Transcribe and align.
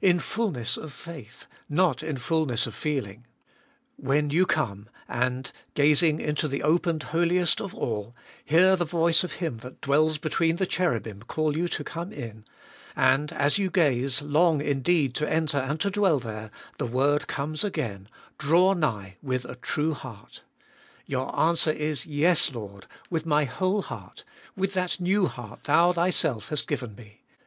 In 0.00 0.18
fulness 0.18 0.78
of 0.78 0.94
faith, 0.94 1.46
and 1.68 1.76
not 1.76 2.02
in 2.02 2.16
fulness 2.16 2.66
of 2.66 2.74
feeling. 2.74 3.26
When 3.96 4.30
you 4.30 4.46
come, 4.46 4.88
and, 5.06 5.52
gazing 5.74 6.22
into 6.22 6.48
the 6.48 6.62
opened 6.62 7.02
Holiest 7.02 7.60
of 7.60 7.74
All, 7.74 8.16
hear 8.46 8.76
the 8.76 8.86
voice 8.86 9.22
of 9.24 9.32
Him 9.32 9.58
that 9.58 9.82
dwells 9.82 10.16
between 10.16 10.56
the 10.56 10.64
cherubim 10.64 11.20
call 11.24 11.54
you 11.54 11.68
to 11.68 11.84
come 11.84 12.12
in; 12.14 12.46
and, 12.96 13.30
as 13.30 13.58
you 13.58 13.68
gaze, 13.68 14.22
long 14.22 14.62
indeed 14.62 15.14
to 15.16 15.30
enter 15.30 15.58
and 15.58 15.78
to 15.82 15.90
dwell 15.90 16.18
there, 16.18 16.50
the 16.78 16.86
word 16.86 17.26
comes 17.26 17.62
again, 17.62 18.08
Draw 18.38 18.72
nigh 18.72 19.16
with 19.22 19.44
a 19.44 19.56
true 19.56 19.92
heart! 19.92 20.40
Your 21.04 21.38
answer 21.38 21.72
is, 21.72 22.06
Yes, 22.06 22.50
Lord; 22.52 22.86
with 23.10 23.26
my 23.26 23.44
whole 23.44 23.82
heart— 23.82 24.24
with 24.56 24.72
that 24.72 24.98
new 24.98 25.26
heart 25.26 25.64
thou 25.64 25.92
thyself 25.92 26.48
hast 26.48 26.66
given 26.66 26.94
me. 26.94 27.20